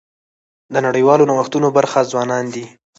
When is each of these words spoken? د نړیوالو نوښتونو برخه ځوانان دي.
د 0.73 0.75
نړیوالو 0.85 1.27
نوښتونو 1.29 1.67
برخه 1.77 1.99
ځوانان 2.11 2.45
دي. 2.53 2.65